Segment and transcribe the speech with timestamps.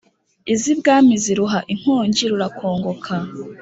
[0.53, 3.13] iz'ibwami ziruha inkongi rurakongoka;